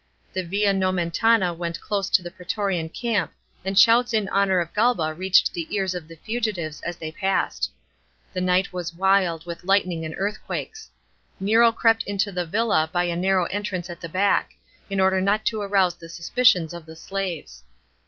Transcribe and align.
The 0.33 0.43
Via 0.43 0.73
Nomentana 0.73 1.53
went 1.55 1.79
close 1.79 2.09
to 2.09 2.23
the 2.23 2.31
praetorian 2.31 2.89
camp 2.89 3.31
and 3.63 3.77
shouts 3.77 4.15
in 4.15 4.27
honour 4.29 4.59
of 4.59 4.73
Galba 4.73 5.13
reached 5.13 5.53
the 5.53 5.67
ears 5.69 5.93
of 5.93 6.07
the 6.07 6.15
fugitives 6.15 6.81
as 6.81 6.97
they 6.97 7.11
passed. 7.11 7.69
The 8.33 8.41
night 8.41 8.73
was 8.73 8.95
wild, 8.95 9.45
with 9.45 9.63
lightning 9.63 10.03
and 10.03 10.15
earthquakes. 10.17 10.89
Nero 11.39 11.71
crept 11.71 12.01
into 12.05 12.31
the 12.31 12.47
villa 12.47 12.89
by 12.91 13.03
a 13.03 13.15
narrow 13.15 13.45
entrance 13.51 13.91
at 13.91 14.01
the 14.01 14.09
back, 14.09 14.55
in 14.89 14.99
order 14.99 15.21
not 15.21 15.45
to 15.45 15.61
arouse 15.61 15.93
the 15.93 16.09
suspicions 16.09 16.73
of 16.73 16.87
the 16.87 16.95
slaves. 16.95 17.61